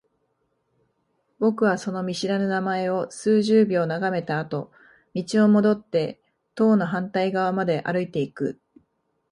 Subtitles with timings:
[1.37, 4.71] 僕はその見知らぬ名前を数十秒眺めたあと、
[5.13, 6.19] 道を戻って
[6.55, 8.59] 棟の反対側まで歩いていく。